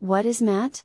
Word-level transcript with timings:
What 0.00 0.24
is 0.24 0.40
MAT? 0.40 0.82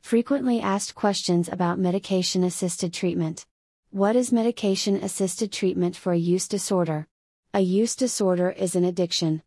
Frequently 0.00 0.60
asked 0.60 0.96
questions 0.96 1.48
about 1.48 1.78
medication 1.78 2.42
assisted 2.42 2.92
treatment. 2.92 3.46
What 3.90 4.16
is 4.16 4.32
medication 4.32 4.96
assisted 4.96 5.52
treatment 5.52 5.94
for 5.94 6.12
a 6.12 6.18
use 6.18 6.48
disorder? 6.48 7.06
A 7.54 7.60
use 7.60 7.94
disorder 7.94 8.50
is 8.50 8.74
an 8.74 8.82
addiction. 8.82 9.44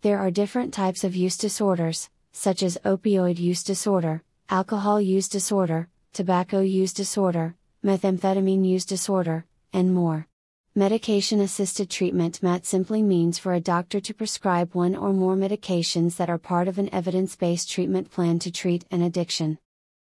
There 0.00 0.18
are 0.18 0.30
different 0.30 0.72
types 0.72 1.04
of 1.04 1.14
use 1.14 1.36
disorders, 1.36 2.08
such 2.32 2.62
as 2.62 2.78
opioid 2.82 3.38
use 3.38 3.62
disorder, 3.62 4.22
alcohol 4.48 5.02
use 5.02 5.28
disorder, 5.28 5.90
tobacco 6.14 6.60
use 6.60 6.94
disorder, 6.94 7.56
methamphetamine 7.84 8.64
use 8.66 8.86
disorder, 8.86 9.44
and 9.74 9.92
more. 9.92 10.28
Medication 10.74 11.42
assisted 11.42 11.90
treatment 11.90 12.42
MAT 12.42 12.64
simply 12.64 13.02
means 13.02 13.38
for 13.38 13.52
a 13.52 13.60
doctor 13.60 14.00
to 14.00 14.14
prescribe 14.14 14.74
one 14.74 14.96
or 14.96 15.12
more 15.12 15.36
medications 15.36 16.16
that 16.16 16.30
are 16.30 16.38
part 16.38 16.66
of 16.66 16.78
an 16.78 16.88
evidence 16.94 17.36
based 17.36 17.70
treatment 17.70 18.10
plan 18.10 18.38
to 18.38 18.50
treat 18.50 18.86
an 18.90 19.02
addiction. 19.02 19.58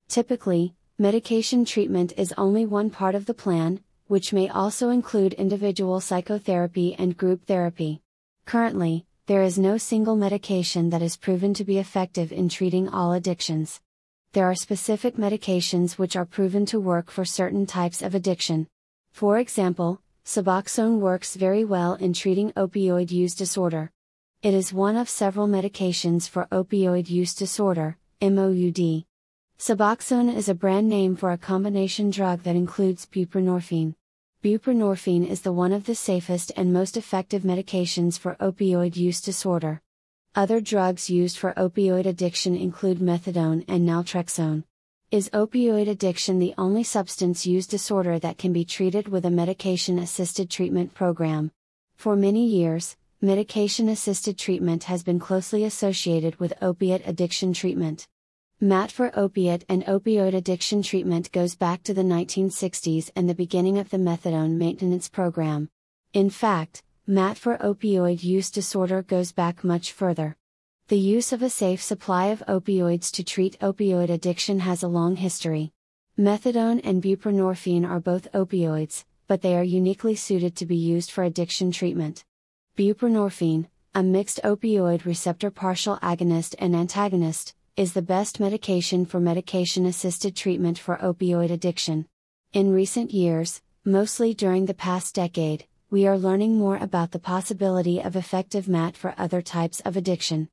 Typically, 0.08 0.74
medication 0.98 1.64
treatment 1.64 2.12
is 2.18 2.34
only 2.36 2.66
one 2.66 2.90
part 2.90 3.14
of 3.14 3.24
the 3.24 3.32
plan, 3.32 3.80
which 4.08 4.34
may 4.34 4.46
also 4.46 4.90
include 4.90 5.32
individual 5.32 6.02
psychotherapy 6.02 6.94
and 6.98 7.16
group 7.16 7.46
therapy. 7.46 8.02
Currently, 8.44 9.06
there 9.24 9.42
is 9.42 9.58
no 9.58 9.78
single 9.78 10.16
medication 10.16 10.90
that 10.90 11.00
is 11.00 11.16
proven 11.16 11.54
to 11.54 11.64
be 11.64 11.78
effective 11.78 12.30
in 12.30 12.50
treating 12.50 12.90
all 12.90 13.14
addictions. 13.14 13.80
There 14.34 14.44
are 14.44 14.54
specific 14.54 15.16
medications 15.16 15.92
which 15.96 16.14
are 16.14 16.26
proven 16.26 16.66
to 16.66 16.78
work 16.78 17.10
for 17.10 17.24
certain 17.24 17.64
types 17.64 18.02
of 18.02 18.14
addiction. 18.14 18.66
For 19.12 19.38
example, 19.38 20.02
Suboxone 20.28 20.98
works 20.98 21.36
very 21.36 21.64
well 21.64 21.94
in 21.94 22.12
treating 22.12 22.52
opioid 22.52 23.10
use 23.10 23.34
disorder. 23.34 23.90
It 24.42 24.52
is 24.52 24.74
one 24.74 24.94
of 24.94 25.08
several 25.08 25.48
medications 25.48 26.28
for 26.28 26.46
opioid 26.52 27.08
use 27.08 27.34
disorder, 27.34 27.96
MOUD. 28.20 29.06
Suboxone 29.58 30.36
is 30.36 30.50
a 30.50 30.54
brand 30.54 30.86
name 30.86 31.16
for 31.16 31.30
a 31.32 31.38
combination 31.38 32.10
drug 32.10 32.42
that 32.42 32.56
includes 32.56 33.06
buprenorphine. 33.06 33.94
Buprenorphine 34.44 35.26
is 35.26 35.40
the 35.40 35.52
one 35.54 35.72
of 35.72 35.86
the 35.86 35.94
safest 35.94 36.52
and 36.58 36.74
most 36.74 36.98
effective 36.98 37.42
medications 37.42 38.18
for 38.18 38.36
opioid 38.38 38.96
use 38.96 39.22
disorder. 39.22 39.80
Other 40.34 40.60
drugs 40.60 41.08
used 41.08 41.38
for 41.38 41.54
opioid 41.54 42.04
addiction 42.04 42.54
include 42.54 42.98
methadone 42.98 43.64
and 43.66 43.88
naltrexone. 43.88 44.64
Is 45.10 45.30
opioid 45.30 45.88
addiction 45.88 46.38
the 46.38 46.52
only 46.58 46.84
substance 46.84 47.46
use 47.46 47.66
disorder 47.66 48.18
that 48.18 48.36
can 48.36 48.52
be 48.52 48.66
treated 48.66 49.08
with 49.08 49.24
a 49.24 49.30
medication 49.30 49.98
assisted 49.98 50.50
treatment 50.50 50.92
program? 50.92 51.50
For 51.96 52.14
many 52.14 52.46
years, 52.46 52.94
medication 53.22 53.88
assisted 53.88 54.36
treatment 54.36 54.84
has 54.84 55.02
been 55.02 55.18
closely 55.18 55.64
associated 55.64 56.38
with 56.38 56.52
opiate 56.60 57.00
addiction 57.06 57.54
treatment. 57.54 58.06
MAT 58.60 58.92
for 58.92 59.10
opiate 59.18 59.64
and 59.66 59.82
opioid 59.86 60.34
addiction 60.34 60.82
treatment 60.82 61.32
goes 61.32 61.54
back 61.54 61.82
to 61.84 61.94
the 61.94 62.02
1960s 62.02 63.10
and 63.16 63.26
the 63.26 63.34
beginning 63.34 63.78
of 63.78 63.88
the 63.88 63.96
methadone 63.96 64.58
maintenance 64.58 65.08
program. 65.08 65.70
In 66.12 66.28
fact, 66.28 66.82
MAT 67.06 67.38
for 67.38 67.56
opioid 67.56 68.22
use 68.22 68.50
disorder 68.50 69.00
goes 69.00 69.32
back 69.32 69.64
much 69.64 69.90
further. 69.90 70.36
The 70.88 70.98
use 70.98 71.34
of 71.34 71.42
a 71.42 71.50
safe 71.50 71.82
supply 71.82 72.28
of 72.28 72.42
opioids 72.48 73.12
to 73.12 73.22
treat 73.22 73.60
opioid 73.60 74.08
addiction 74.08 74.60
has 74.60 74.82
a 74.82 74.88
long 74.88 75.16
history. 75.16 75.70
Methadone 76.18 76.80
and 76.82 77.02
buprenorphine 77.02 77.86
are 77.86 78.00
both 78.00 78.32
opioids, 78.32 79.04
but 79.26 79.42
they 79.42 79.54
are 79.54 79.62
uniquely 79.62 80.14
suited 80.14 80.56
to 80.56 80.64
be 80.64 80.76
used 80.76 81.10
for 81.10 81.24
addiction 81.24 81.72
treatment. 81.72 82.24
Buprenorphine, 82.78 83.66
a 83.94 84.02
mixed 84.02 84.40
opioid 84.42 85.04
receptor 85.04 85.50
partial 85.50 85.98
agonist 85.98 86.54
and 86.58 86.74
antagonist, 86.74 87.54
is 87.76 87.92
the 87.92 88.00
best 88.00 88.40
medication 88.40 89.04
for 89.04 89.20
medication 89.20 89.84
assisted 89.84 90.34
treatment 90.34 90.78
for 90.78 90.96
opioid 90.96 91.50
addiction. 91.50 92.06
In 92.54 92.72
recent 92.72 93.10
years, 93.10 93.60
mostly 93.84 94.32
during 94.32 94.64
the 94.64 94.72
past 94.72 95.14
decade, 95.14 95.66
we 95.90 96.06
are 96.06 96.16
learning 96.16 96.56
more 96.56 96.78
about 96.78 97.10
the 97.10 97.18
possibility 97.18 98.00
of 98.00 98.16
effective 98.16 98.68
MAT 98.68 98.96
for 98.96 99.14
other 99.18 99.42
types 99.42 99.80
of 99.80 99.94
addiction. 99.94 100.48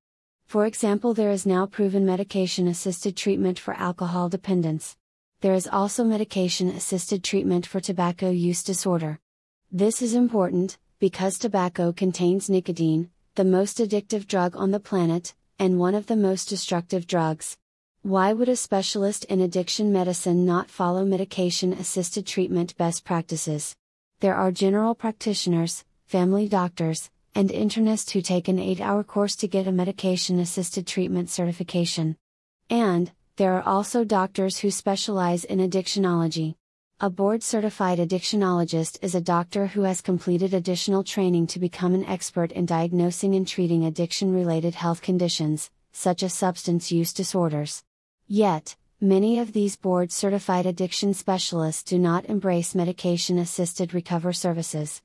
For 0.45 0.66
example, 0.66 1.13
there 1.13 1.31
is 1.31 1.45
now 1.45 1.66
proven 1.66 2.06
medication 2.06 2.67
assisted 2.67 3.17
treatment 3.17 3.59
for 3.59 3.73
alcohol 3.73 4.29
dependence. 4.29 4.95
There 5.41 5.53
is 5.53 5.67
also 5.67 6.03
medication 6.03 6.69
assisted 6.69 7.23
treatment 7.23 7.66
for 7.66 7.79
tobacco 7.79 8.29
use 8.29 8.63
disorder. 8.63 9.19
This 9.72 10.01
is 10.01 10.13
important, 10.13 10.78
because 11.00 11.38
tobacco 11.38 11.91
contains 11.91 12.50
nicotine, 12.50 13.09
the 13.34 13.44
most 13.44 13.79
addictive 13.79 14.28
drug 14.28 14.55
on 14.55 14.72
the 14.72 14.79
planet, 14.79 15.34
and 15.59 15.79
one 15.79 15.95
of 15.95 16.07
the 16.07 16.16
most 16.16 16.47
destructive 16.47 17.05
drugs. 17.07 17.57
Why 18.01 18.31
would 18.31 18.47
a 18.47 18.55
specialist 18.55 19.25
in 19.25 19.41
addiction 19.41 19.91
medicine 19.91 20.45
not 20.45 20.69
follow 20.69 21.03
medication 21.03 21.73
assisted 21.73 22.28
treatment 22.28 22.78
best 22.78 23.03
practices? 23.03 23.75
There 24.19 24.35
are 24.35 24.51
general 24.51 24.95
practitioners, 24.95 25.84
family 26.05 26.47
doctors, 26.47 27.09
and 27.35 27.50
internists 27.50 28.12
who 28.12 28.22
take 28.22 28.47
an 28.47 28.57
8 28.57 28.79
hour 28.79 29.03
course 29.03 29.35
to 29.35 29.47
get 29.47 29.68
a 29.68 29.72
medication 29.72 30.40
assisted 30.40 30.88
treatment 30.88 31.29
certification. 31.29 32.16
And, 32.69 33.12
there 33.35 33.53
are 33.53 33.63
also 33.63 34.06
doctors 34.06 34.59
who 34.59 34.72
specialize 34.72 35.44
in 35.44 35.59
addictionology. 35.59 36.56
A 37.01 37.09
board 37.09 37.44
certified 37.44 38.00
addictionologist 38.00 38.97
is 39.01 39.13
a 39.13 39.19
doctor 39.19 39.68
who 39.68 39.81
has 39.81 40.00
completed 40.00 40.53
additional 40.53 41.03
training 41.03 41.47
to 41.47 41.59
become 41.59 41.94
an 41.94 42.06
expert 42.06 42.53
in 42.53 42.66
diagnosing 42.66 43.35
and 43.35 43.46
treating 43.46 43.84
addiction 43.84 44.34
related 44.34 44.75
health 44.75 45.02
conditions, 45.02 45.69
such 45.91 46.23
as 46.23 46.34
substance 46.34 46.94
use 46.94 47.12
disorders. 47.12 47.84
Yet, 48.28 48.78
many 49.02 49.40
of 49.40 49.52
these 49.52 49.75
board 49.75 50.13
certified 50.13 50.66
addiction 50.66 51.13
specialists 51.13 51.84
do 51.84 52.00
not 52.00 52.25
embrace 52.28 52.73
medication 52.73 53.38
assisted 53.40 53.94
recover 53.94 54.31
services. 54.31 55.02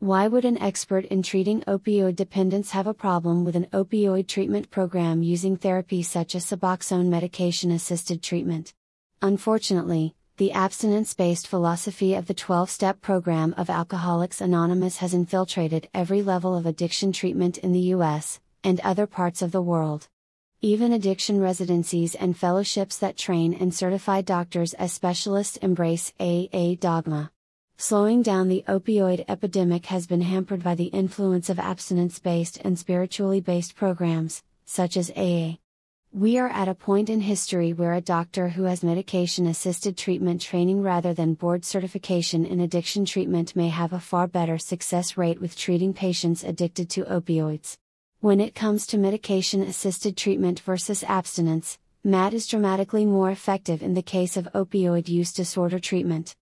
Why 0.00 0.28
would 0.28 0.46
an 0.46 0.56
expert 0.56 1.04
in 1.04 1.22
treating 1.22 1.60
opioid 1.68 2.16
dependence 2.16 2.70
have 2.70 2.86
a 2.86 2.94
problem 2.94 3.44
with 3.44 3.54
an 3.54 3.66
opioid 3.66 4.28
treatment 4.28 4.70
program 4.70 5.22
using 5.22 5.58
therapy 5.58 6.02
such 6.02 6.34
as 6.34 6.46
Suboxone 6.46 7.08
medication 7.08 7.70
assisted 7.70 8.22
treatment? 8.22 8.72
Unfortunately, 9.20 10.14
the 10.38 10.52
abstinence 10.52 11.12
based 11.12 11.46
philosophy 11.46 12.14
of 12.14 12.28
the 12.28 12.32
12 12.32 12.70
step 12.70 13.02
program 13.02 13.54
of 13.58 13.68
Alcoholics 13.68 14.40
Anonymous 14.40 14.96
has 14.96 15.12
infiltrated 15.12 15.90
every 15.92 16.22
level 16.22 16.56
of 16.56 16.64
addiction 16.64 17.12
treatment 17.12 17.58
in 17.58 17.72
the 17.72 17.92
US 17.94 18.40
and 18.64 18.80
other 18.80 19.06
parts 19.06 19.42
of 19.42 19.52
the 19.52 19.60
world. 19.60 20.08
Even 20.62 20.94
addiction 20.94 21.42
residencies 21.42 22.14
and 22.14 22.38
fellowships 22.38 22.96
that 22.96 23.18
train 23.18 23.52
and 23.52 23.74
certify 23.74 24.22
doctors 24.22 24.72
as 24.72 24.94
specialists 24.94 25.58
embrace 25.58 26.14
AA 26.18 26.74
dogma. 26.80 27.30
Slowing 27.80 28.20
down 28.20 28.48
the 28.48 28.62
opioid 28.68 29.24
epidemic 29.26 29.86
has 29.86 30.06
been 30.06 30.20
hampered 30.20 30.62
by 30.62 30.74
the 30.74 30.92
influence 30.92 31.48
of 31.48 31.58
abstinence 31.58 32.18
based 32.18 32.58
and 32.62 32.78
spiritually 32.78 33.40
based 33.40 33.74
programs, 33.74 34.42
such 34.66 34.98
as 34.98 35.10
AA. 35.16 35.56
We 36.12 36.36
are 36.36 36.50
at 36.50 36.68
a 36.68 36.74
point 36.74 37.08
in 37.08 37.22
history 37.22 37.72
where 37.72 37.94
a 37.94 38.02
doctor 38.02 38.50
who 38.50 38.64
has 38.64 38.84
medication 38.84 39.46
assisted 39.46 39.96
treatment 39.96 40.42
training 40.42 40.82
rather 40.82 41.14
than 41.14 41.32
board 41.32 41.64
certification 41.64 42.44
in 42.44 42.60
addiction 42.60 43.06
treatment 43.06 43.56
may 43.56 43.70
have 43.70 43.94
a 43.94 43.98
far 43.98 44.26
better 44.26 44.58
success 44.58 45.16
rate 45.16 45.40
with 45.40 45.56
treating 45.56 45.94
patients 45.94 46.44
addicted 46.44 46.90
to 46.90 47.04
opioids. 47.04 47.78
When 48.20 48.40
it 48.40 48.54
comes 48.54 48.86
to 48.88 48.98
medication 48.98 49.62
assisted 49.62 50.18
treatment 50.18 50.60
versus 50.60 51.02
abstinence, 51.04 51.78
MAT 52.04 52.34
is 52.34 52.46
dramatically 52.46 53.06
more 53.06 53.30
effective 53.30 53.82
in 53.82 53.94
the 53.94 54.02
case 54.02 54.36
of 54.36 54.52
opioid 54.54 55.08
use 55.08 55.32
disorder 55.32 55.78
treatment. 55.78 56.36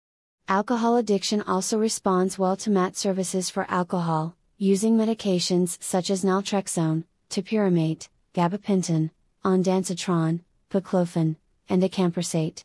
Alcohol 0.49 0.95
addiction 0.95 1.43
also 1.43 1.77
responds 1.77 2.39
well 2.39 2.57
to 2.57 2.71
MAT 2.71 2.97
services 2.97 3.51
for 3.51 3.67
alcohol, 3.69 4.35
using 4.57 4.97
medications 4.97 5.77
such 5.79 6.09
as 6.09 6.23
naltrexone, 6.23 7.03
topiramate, 7.29 8.07
gabapentin, 8.33 9.11
ondansetron, 9.45 10.39
baclofen, 10.71 11.35
and 11.69 11.83
acamprosate. 11.83 12.63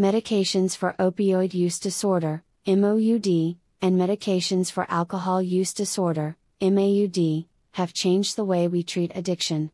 Medications 0.00 0.74
for 0.74 0.94
opioid 0.98 1.52
use 1.52 1.78
disorder, 1.78 2.42
MOUD, 2.66 3.58
and 3.82 4.00
medications 4.00 4.72
for 4.72 4.90
alcohol 4.90 5.42
use 5.42 5.74
disorder, 5.74 6.38
MAUD, 6.62 7.44
have 7.72 7.92
changed 7.92 8.36
the 8.36 8.46
way 8.46 8.66
we 8.66 8.82
treat 8.82 9.12
addiction. 9.14 9.70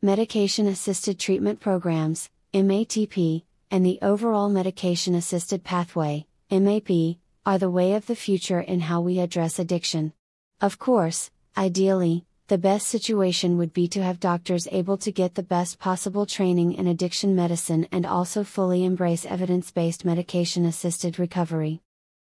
Medication 0.00 0.66
assisted 0.66 1.18
treatment 1.18 1.60
programs, 1.60 2.30
MATP, 2.54 3.42
and 3.70 3.84
the 3.84 3.98
overall 4.00 4.48
medication 4.48 5.14
assisted 5.14 5.62
pathway, 5.62 6.24
MAP, 6.52 7.16
are 7.46 7.56
the 7.56 7.70
way 7.70 7.94
of 7.94 8.06
the 8.06 8.14
future 8.14 8.60
in 8.60 8.80
how 8.80 9.00
we 9.00 9.18
address 9.18 9.58
addiction. 9.58 10.12
Of 10.60 10.78
course, 10.78 11.30
ideally, 11.56 12.26
the 12.48 12.58
best 12.58 12.88
situation 12.88 13.56
would 13.56 13.72
be 13.72 13.88
to 13.88 14.02
have 14.02 14.20
doctors 14.20 14.68
able 14.70 14.98
to 14.98 15.10
get 15.10 15.34
the 15.34 15.42
best 15.42 15.78
possible 15.78 16.26
training 16.26 16.74
in 16.74 16.86
addiction 16.86 17.34
medicine 17.34 17.88
and 17.90 18.04
also 18.04 18.44
fully 18.44 18.84
embrace 18.84 19.24
evidence 19.24 19.70
based 19.70 20.04
medication 20.04 20.66
assisted 20.66 21.18
recovery. 21.18 21.80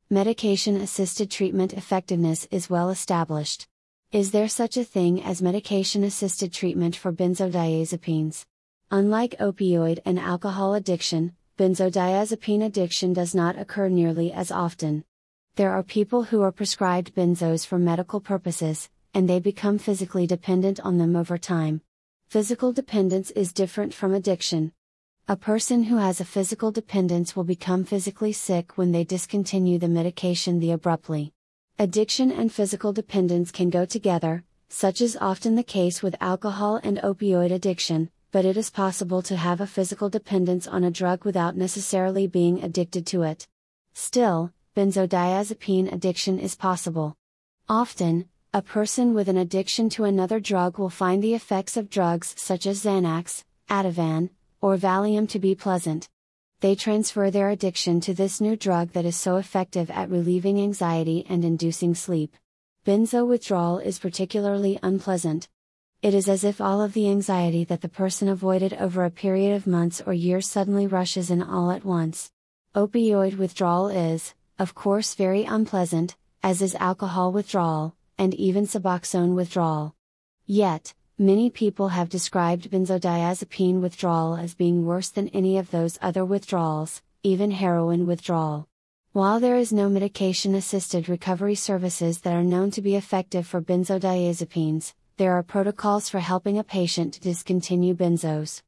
Medication 0.10 0.76
assisted 0.76 1.32
treatment 1.32 1.72
effectiveness 1.72 2.50
is 2.52 2.70
well 2.70 2.90
established. 2.90 3.66
Is 4.12 4.32
there 4.32 4.50
such 4.50 4.76
a 4.76 4.84
thing 4.84 5.24
as 5.24 5.42
medication 5.42 6.04
assisted 6.04 6.52
treatment 6.52 6.98
for 6.98 7.14
benzodiazepines? 7.14 8.44
Unlike 8.92 9.38
opioid 9.40 10.00
and 10.04 10.20
alcohol 10.20 10.74
addiction, 10.74 11.34
benzodiazepine 11.58 12.64
addiction 12.64 13.14
does 13.14 13.34
not 13.34 13.58
occur 13.58 13.90
nearly 13.90 14.32
as 14.32 14.52
often. 14.52 15.04
There 15.56 15.72
are 15.72 15.82
people 15.82 16.24
who 16.24 16.44
are 16.44 16.52
prescribed 16.52 17.16
benzos 17.16 17.66
for 17.66 17.80
medical 17.80 18.20
purposes, 18.20 18.90
and 19.16 19.28
they 19.28 19.40
become 19.40 19.80
physically 19.80 20.28
dependent 20.28 20.80
on 20.82 21.00
them 21.00 21.16
over 21.16 21.40
time. 21.40 21.82
Physical 22.28 22.72
dependence 22.72 23.32
is 23.32 23.54
different 23.54 23.92
from 23.92 24.14
addiction. 24.14 24.72
A 25.28 25.36
person 25.36 25.84
who 25.84 25.98
has 25.98 26.22
a 26.22 26.26
physical 26.26 26.72
dependence 26.72 27.36
will 27.36 27.44
become 27.44 27.84
physically 27.84 28.34
sick 28.34 28.78
when 28.78 28.92
they 28.92 29.04
discontinue 29.04 29.80
the 29.80 29.88
medication 29.88 30.60
the 30.60 30.72
abruptly. 30.72 31.34
Addiction 31.80 32.32
and 32.32 32.54
physical 32.54 32.94
dependence 32.94 33.52
can 33.52 33.72
go 33.72 33.84
together, 33.84 34.44
such 34.70 35.02
is 35.02 35.18
often 35.20 35.56
the 35.56 35.64
case 35.64 36.04
with 36.04 36.16
alcohol 36.22 36.80
and 36.84 37.00
opioid 37.00 37.52
addiction, 37.52 38.12
but 38.32 38.46
it 38.46 38.58
is 38.58 38.70
possible 38.70 39.22
to 39.22 39.36
have 39.36 39.62
a 39.62 39.68
physical 39.68 40.10
dependence 40.10 40.68
on 40.68 40.84
a 40.84 40.92
drug 40.92 41.26
without 41.26 41.56
necessarily 41.56 42.28
being 42.28 42.64
addicted 42.64 43.06
to 43.08 43.24
it. 43.24 43.48
Still, 43.94 44.52
benzodiazepine 44.76 45.92
addiction 45.92 46.40
is 46.40 46.56
possible. 46.56 47.16
Often, 47.70 48.30
a 48.54 48.62
person 48.62 49.14
with 49.14 49.28
an 49.28 49.38
addiction 49.38 49.90
to 49.90 50.04
another 50.04 50.40
drug 50.40 50.78
will 50.78 50.90
find 50.90 51.24
the 51.24 51.34
effects 51.34 51.78
of 51.78 51.90
drugs 51.90 52.34
such 52.38 52.66
as 52.66 52.84
Xanax, 52.84 53.44
Ativan, 53.70 54.30
or 54.62 54.78
Valium 54.78 55.28
to 55.30 55.40
be 55.40 55.56
pleasant. 55.56 56.08
They 56.60 56.74
transfer 56.74 57.30
their 57.30 57.50
addiction 57.50 58.00
to 58.02 58.14
this 58.14 58.42
new 58.42 58.56
drug 58.56 58.94
that 58.94 59.06
is 59.06 59.16
so 59.16 59.36
effective 59.36 59.92
at 59.92 60.10
relieving 60.10 60.60
anxiety 60.60 61.26
and 61.30 61.46
inducing 61.46 61.94
sleep. 61.94 62.36
Benzo 62.86 63.28
withdrawal 63.28 63.80
is 63.80 64.00
particularly 64.00 64.80
unpleasant. 64.82 65.50
It 66.08 66.14
is 66.14 66.30
as 66.30 66.46
if 66.46 66.62
all 66.62 66.82
of 66.82 66.94
the 66.94 67.10
anxiety 67.10 67.66
that 67.66 67.82
the 67.82 67.90
person 67.90 68.30
avoided 68.30 68.74
over 68.76 69.04
a 69.04 69.12
period 69.12 69.54
of 69.58 69.68
months 69.68 70.02
or 70.06 70.14
years 70.14 70.48
suddenly 70.48 70.88
rushes 70.88 71.30
in 71.30 71.44
all 71.44 71.70
at 71.70 71.84
once. 71.84 72.32
Opioid 72.74 73.38
withdrawal 73.38 73.90
is, 73.90 74.34
of 74.58 74.74
course, 74.74 75.16
very 75.16 75.44
unpleasant, 75.44 76.16
as 76.42 76.62
is 76.62 76.76
alcohol 76.76 77.34
withdrawal, 77.34 77.94
and 78.18 78.34
even 78.36 78.66
Suboxone 78.66 79.36
withdrawal. 79.36 79.96
Yet, 80.46 80.94
Many 81.20 81.50
people 81.50 81.90
have 81.90 82.08
described 82.08 82.72
benzodiazepine 82.72 83.82
withdrawal 83.82 84.38
as 84.38 84.54
being 84.54 84.86
worse 84.86 85.10
than 85.10 85.28
any 85.30 85.58
of 85.58 85.72
those 85.72 86.00
other 86.02 86.24
withdrawals, 86.24 87.02
even 87.22 87.52
heroin 87.52 88.08
withdrawal. 88.08 88.70
While 89.12 89.42
there 89.42 89.58
is 89.58 89.74
no 89.74 89.90
medication 89.90 90.56
assisted 90.56 91.10
recovery 91.10 91.56
services 91.56 92.22
that 92.22 92.34
are 92.34 92.44
known 92.44 92.72
to 92.72 92.82
be 92.82 92.96
effective 92.96 93.48
for 93.48 93.62
benzodiazepines, 93.62 94.94
there 95.18 95.34
are 95.34 95.42
protocols 95.42 96.10
for 96.10 96.20
helping 96.20 96.60
a 96.60 96.64
patient 96.64 97.16
to 97.16 97.20
discontinue 97.20 97.96
benzos. 97.96 98.62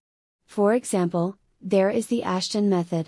For 0.47 0.73
example, 0.73 1.37
there 1.61 1.91
is 1.91 2.07
the 2.07 2.23
Ashton 2.23 2.67
method. 2.67 3.07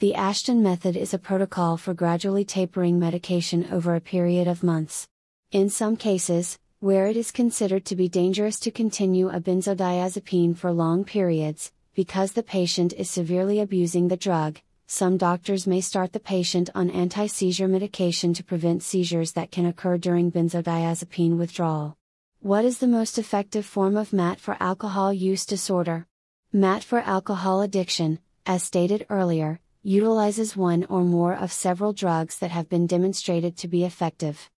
The 0.00 0.14
Ashton 0.14 0.62
method 0.62 0.94
is 0.94 1.14
a 1.14 1.18
protocol 1.18 1.78
for 1.78 1.94
gradually 1.94 2.44
tapering 2.44 2.98
medication 2.98 3.66
over 3.72 3.94
a 3.94 4.02
period 4.02 4.46
of 4.46 4.62
months. 4.62 5.08
In 5.50 5.70
some 5.70 5.96
cases, 5.96 6.58
where 6.80 7.06
it 7.06 7.16
is 7.16 7.30
considered 7.30 7.86
to 7.86 7.96
be 7.96 8.10
dangerous 8.10 8.60
to 8.60 8.70
continue 8.70 9.30
a 9.30 9.40
benzodiazepine 9.40 10.54
for 10.54 10.70
long 10.70 11.04
periods, 11.04 11.72
because 11.94 12.32
the 12.32 12.42
patient 12.42 12.92
is 12.92 13.08
severely 13.08 13.60
abusing 13.60 14.08
the 14.08 14.16
drug, 14.18 14.60
some 14.86 15.16
doctors 15.16 15.66
may 15.66 15.80
start 15.80 16.12
the 16.12 16.20
patient 16.20 16.68
on 16.74 16.90
anti 16.90 17.28
seizure 17.28 17.68
medication 17.68 18.34
to 18.34 18.44
prevent 18.44 18.82
seizures 18.82 19.32
that 19.32 19.50
can 19.50 19.64
occur 19.64 19.96
during 19.96 20.30
benzodiazepine 20.30 21.38
withdrawal. 21.38 21.96
What 22.44 22.66
is 22.66 22.76
the 22.76 22.86
most 22.86 23.16
effective 23.16 23.64
form 23.64 23.96
of 23.96 24.12
MAT 24.12 24.38
for 24.38 24.58
alcohol 24.60 25.14
use 25.14 25.46
disorder? 25.46 26.06
MAT 26.52 26.84
for 26.84 26.98
alcohol 26.98 27.62
addiction, 27.62 28.18
as 28.44 28.62
stated 28.62 29.06
earlier, 29.08 29.60
utilizes 29.82 30.54
one 30.54 30.84
or 30.90 31.04
more 31.04 31.32
of 31.34 31.50
several 31.50 31.94
drugs 31.94 32.38
that 32.40 32.50
have 32.50 32.68
been 32.68 32.86
demonstrated 32.86 33.56
to 33.56 33.66
be 33.66 33.82
effective. 33.82 34.50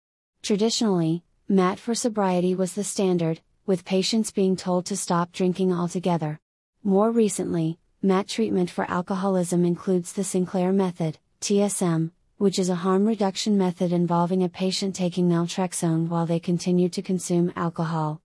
Traditionally, 0.41 1.25
MAT 1.47 1.79
for 1.79 1.95
sobriety 1.95 2.55
was 2.55 2.73
the 2.73 2.85
standard, 2.85 3.43
with 3.67 3.85
patients 3.85 4.31
being 4.31 4.57
told 4.57 4.87
to 4.87 4.97
stop 4.97 5.31
drinking 5.33 5.71
altogether. 5.71 6.41
More 6.83 7.11
recently, 7.11 7.79
MAT 8.01 8.29
treatment 8.29 8.71
for 8.71 8.91
alcoholism 8.91 9.63
includes 9.67 10.15
the 10.15 10.25
Sinclair 10.25 10.73
method, 10.73 11.19
TSM, 11.43 12.13
which 12.45 12.59
is 12.59 12.69
a 12.69 12.75
harm 12.75 13.07
reduction 13.07 13.57
method 13.57 13.91
involving 13.91 14.43
a 14.43 14.49
patient 14.51 14.95
taking 14.95 15.31
naltrexone 15.31 16.09
while 16.09 16.27
they 16.27 16.39
continue 16.39 16.91
to 16.91 17.01
consume 17.01 17.51
alcohol. 17.57 18.21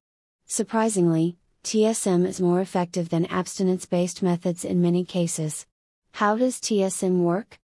Surprisingly, 0.45 1.37
TSM 1.63 2.27
is 2.27 2.41
more 2.41 2.59
effective 2.59 3.07
than 3.07 3.25
abstinence 3.27 3.85
based 3.85 4.21
methods 4.21 4.65
in 4.65 4.81
many 4.81 5.05
cases. 5.05 5.65
How 6.11 6.35
does 6.35 6.59
TSM 6.59 7.19
work? 7.19 7.59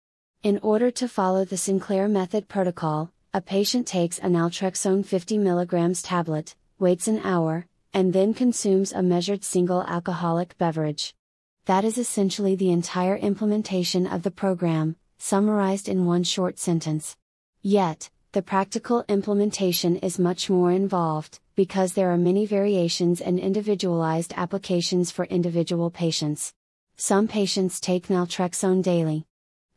In 0.42 0.58
order 0.58 0.90
to 0.90 1.08
follow 1.08 1.46
the 1.46 1.56
Sinclair 1.56 2.06
method 2.06 2.48
protocol, 2.48 3.10
a 3.32 3.40
patient 3.40 3.86
takes 3.86 4.18
a 4.18 4.26
naltrexone 4.26 5.06
50 5.06 5.38
mg 5.38 6.02
tablet, 6.04 6.54
waits 6.78 7.08
an 7.08 7.20
hour, 7.24 7.66
and 7.94 8.12
then 8.12 8.34
consumes 8.34 8.92
a 8.92 9.02
measured 9.02 9.42
single 9.42 9.84
alcoholic 9.84 10.58
beverage. 10.58 11.14
That 11.64 11.86
is 11.86 11.96
essentially 11.96 12.56
the 12.56 12.72
entire 12.72 13.16
implementation 13.16 14.06
of 14.06 14.22
the 14.22 14.30
program, 14.30 14.96
summarized 15.22 15.88
in 15.88 16.04
one 16.04 16.24
short 16.24 16.58
sentence. 16.58 17.16
Yet, 17.62 18.10
the 18.32 18.42
practical 18.42 19.04
implementation 19.08 19.96
is 19.98 20.18
much 20.18 20.50
more 20.50 20.72
involved, 20.72 21.38
because 21.54 21.92
there 21.92 22.10
are 22.10 22.18
many 22.18 22.44
variations 22.44 23.20
and 23.20 23.38
individualized 23.38 24.32
applications 24.36 25.12
for 25.12 25.24
individual 25.26 25.90
patients. 25.90 26.52
Some 26.96 27.28
patients 27.28 27.78
take 27.78 28.08
naltrexone 28.08 28.82
daily. 28.82 29.24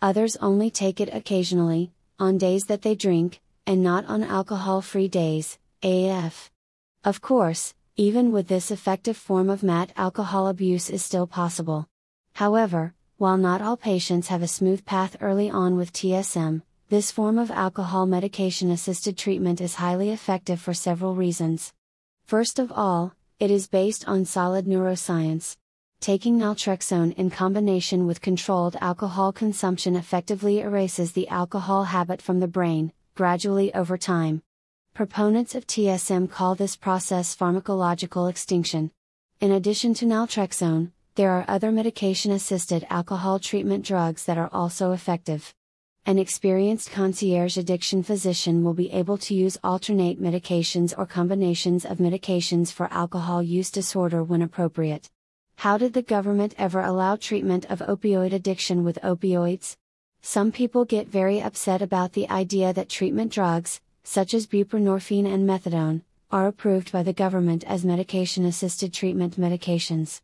Others 0.01 0.35
only 0.37 0.71
take 0.71 0.99
it 0.99 1.13
occasionally, 1.13 1.91
on 2.17 2.39
days 2.39 2.63
that 2.65 2.81
they 2.81 2.95
drink, 2.95 3.39
and 3.67 3.83
not 3.83 4.03
on 4.07 4.23
alcohol 4.23 4.81
free 4.81 5.07
days, 5.07 5.59
AF. 5.83 6.49
Of 7.03 7.21
course, 7.21 7.75
even 7.95 8.31
with 8.31 8.47
this 8.47 8.71
effective 8.71 9.15
form 9.15 9.51
of 9.51 9.61
MAT, 9.61 9.91
alcohol 9.95 10.47
abuse 10.47 10.89
is 10.89 11.05
still 11.05 11.27
possible. 11.27 11.87
However, 12.33 12.95
while 13.17 13.37
not 13.37 13.61
all 13.61 13.77
patients 13.77 14.27
have 14.27 14.41
a 14.41 14.47
smooth 14.47 14.85
path 14.85 15.15
early 15.21 15.49
on 15.49 15.77
with 15.77 15.93
TSM, 15.93 16.61
this 16.89 17.11
form 17.11 17.37
of 17.37 17.49
alcohol 17.49 18.05
medication 18.05 18.69
assisted 18.69 19.17
treatment 19.17 19.61
is 19.61 19.75
highly 19.75 20.09
effective 20.09 20.59
for 20.59 20.73
several 20.73 21.15
reasons. 21.15 21.71
First 22.25 22.59
of 22.59 22.73
all, 22.73 23.13
it 23.39 23.49
is 23.49 23.67
based 23.67 24.05
on 24.05 24.25
solid 24.25 24.65
neuroscience. 24.65 25.55
Taking 26.01 26.37
naltrexone 26.37 27.15
in 27.15 27.29
combination 27.29 28.05
with 28.05 28.19
controlled 28.19 28.75
alcohol 28.81 29.31
consumption 29.31 29.95
effectively 29.95 30.59
erases 30.59 31.13
the 31.13 31.29
alcohol 31.29 31.85
habit 31.85 32.21
from 32.21 32.41
the 32.41 32.47
brain, 32.47 32.91
gradually 33.15 33.73
over 33.73 33.97
time. 33.97 34.41
Proponents 34.93 35.55
of 35.55 35.65
TSM 35.65 36.29
call 36.29 36.53
this 36.53 36.75
process 36.75 37.33
pharmacological 37.33 38.29
extinction. 38.29 38.91
In 39.39 39.51
addition 39.51 39.93
to 39.95 40.05
naltrexone, 40.05 40.91
there 41.15 41.31
are 41.31 41.45
other 41.47 41.71
medication 41.71 42.33
assisted 42.33 42.85
alcohol 42.89 43.39
treatment 43.39 43.85
drugs 43.85 44.25
that 44.25 44.37
are 44.37 44.49
also 44.51 44.91
effective. 44.91 45.53
An 46.05 46.19
experienced 46.19 46.91
concierge 46.91 47.57
addiction 47.57 48.03
physician 48.03 48.65
will 48.65 48.73
be 48.73 48.91
able 48.91 49.17
to 49.19 49.33
use 49.33 49.57
alternate 49.63 50.21
medications 50.21 50.93
or 50.97 51.05
combinations 51.05 51.85
of 51.85 51.99
medications 51.99 52.71
for 52.71 52.91
alcohol 52.91 53.41
use 53.41 53.71
disorder 53.71 54.23
when 54.23 54.41
appropriate. 54.41 55.09
How 55.55 55.77
did 55.77 55.93
the 55.93 56.01
government 56.01 56.53
ever 56.57 56.81
allow 56.81 57.15
treatment 57.15 57.65
of 57.71 57.79
opioid 57.79 58.33
addiction 58.33 58.83
with 58.83 58.99
opioids? 59.01 59.77
Some 60.21 60.51
people 60.51 60.83
get 60.83 61.07
very 61.07 61.41
upset 61.41 61.81
about 61.81 62.11
the 62.11 62.29
idea 62.29 62.73
that 62.73 62.89
treatment 62.89 63.31
drugs, 63.31 63.79
such 64.03 64.33
as 64.33 64.47
buprenorphine 64.47 65.33
and 65.33 65.47
methadone, 65.47 66.01
are 66.29 66.47
approved 66.47 66.91
by 66.91 67.03
the 67.03 67.13
government 67.13 67.63
as 67.63 67.85
medication 67.85 68.43
assisted 68.43 68.93
treatment 68.93 69.39
medications. 69.39 70.19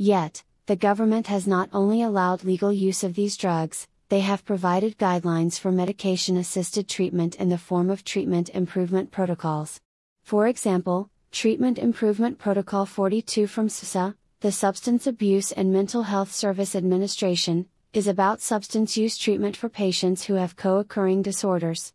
Yet, 0.00 0.44
the 0.66 0.76
government 0.76 1.26
has 1.26 1.48
not 1.48 1.68
only 1.72 2.02
allowed 2.02 2.44
legal 2.44 2.72
use 2.72 3.02
of 3.02 3.14
these 3.16 3.36
drugs, 3.36 3.88
they 4.10 4.20
have 4.20 4.44
provided 4.44 4.96
guidelines 4.96 5.58
for 5.58 5.72
medication 5.72 6.36
assisted 6.36 6.88
treatment 6.88 7.34
in 7.34 7.48
the 7.48 7.58
form 7.58 7.90
of 7.90 8.04
treatment 8.04 8.48
improvement 8.50 9.10
protocols. 9.10 9.80
For 10.22 10.46
example, 10.46 11.10
Treatment 11.32 11.80
Improvement 11.80 12.38
Protocol 12.38 12.86
42 12.86 13.48
from 13.48 13.66
SAMHSA, 13.66 14.14
the 14.38 14.52
Substance 14.52 15.08
Abuse 15.08 15.50
and 15.50 15.72
Mental 15.72 16.04
Health 16.04 16.30
Service 16.30 16.76
Administration, 16.76 17.66
is 17.92 18.06
about 18.06 18.40
substance 18.40 18.96
use 18.96 19.18
treatment 19.18 19.56
for 19.56 19.68
patients 19.68 20.26
who 20.26 20.34
have 20.34 20.54
co 20.54 20.78
occurring 20.78 21.22
disorders. 21.22 21.92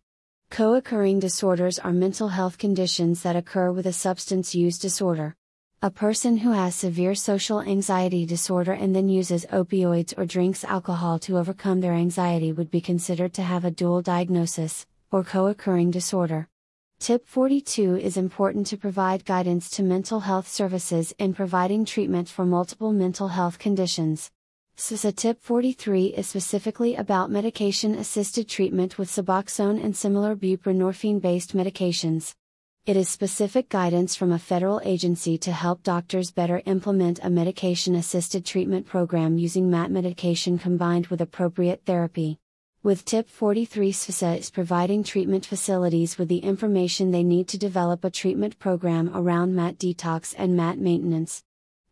Co 0.50 0.76
occurring 0.76 1.22
disorders 1.22 1.80
are 1.80 1.94
mental 1.94 2.28
health 2.28 2.58
conditions 2.58 3.24
that 3.24 3.38
occur 3.38 3.72
with 3.72 3.88
a 3.88 3.94
substance 3.94 4.54
use 4.54 4.78
disorder. 4.78 5.38
A 5.84 5.92
person 5.92 6.38
who 6.38 6.52
has 6.52 6.76
severe 6.76 7.14
social 7.14 7.60
anxiety 7.60 8.26
disorder 8.26 8.72
and 8.72 8.96
then 8.96 9.10
uses 9.10 9.46
opioids 9.48 10.18
or 10.18 10.26
drinks 10.26 10.64
alcohol 10.64 11.20
to 11.20 11.38
overcome 11.38 11.82
their 11.82 11.92
anxiety 11.92 12.54
would 12.54 12.72
be 12.72 12.80
considered 12.80 13.34
to 13.34 13.42
have 13.42 13.66
a 13.66 13.70
dual 13.70 14.02
diagnosis, 14.02 14.86
or 15.12 15.26
co 15.26 15.48
occurring 15.48 15.92
disorder. 15.92 16.48
Tip 17.00 17.28
42 17.28 17.98
is 17.98 18.16
important 18.16 18.66
to 18.68 18.78
provide 18.78 19.26
guidance 19.26 19.70
to 19.72 19.84
mental 19.84 20.22
health 20.22 20.48
services 20.48 21.14
in 21.20 21.34
providing 21.34 21.84
treatment 21.84 22.30
for 22.30 22.46
multiple 22.46 22.94
mental 22.94 23.28
health 23.28 23.60
conditions. 23.60 24.32
SAMHSA 24.78 25.18
Tip 25.18 25.42
43 25.42 26.06
is 26.16 26.28
specifically 26.28 26.96
about 26.96 27.30
medication 27.30 27.94
assisted 27.96 28.48
treatment 28.48 28.98
with 28.98 29.10
Suboxone 29.10 29.84
and 29.84 29.94
similar 29.94 30.34
buprenorphine 30.34 31.20
based 31.20 31.54
medications. 31.54 32.36
It 32.86 32.98
is 32.98 33.08
specific 33.08 33.70
guidance 33.70 34.14
from 34.14 34.34
a 34.34 34.38
federal 34.38 34.82
agency 34.84 35.38
to 35.38 35.54
help 35.54 35.84
doctors 35.84 36.32
better 36.32 36.62
implement 36.66 37.18
a 37.24 37.30
medication 37.30 37.96
assisted 37.96 38.46
treatment 38.46 38.86
program 38.86 39.38
using 39.38 39.70
MAT 39.70 39.90
medication 39.90 40.58
combined 40.58 41.08
with 41.08 41.22
appropriate 41.22 41.84
therapy. 41.86 42.40
With 42.84 43.06
Tip 43.06 43.30
43 43.30 43.94
SAMHSA 43.94 44.38
is 44.38 44.52
providing 44.52 45.02
treatment 45.06 45.46
facilities 45.46 46.18
with 46.18 46.28
the 46.28 46.40
information 46.40 47.12
they 47.12 47.24
need 47.24 47.48
to 47.48 47.58
develop 47.58 48.04
a 48.04 48.12
treatment 48.12 48.60
program 48.60 49.10
around 49.16 49.56
MAT 49.56 49.78
detox 49.78 50.36
and 50.38 50.58
MAT 50.58 50.78
maintenance. 50.78 51.42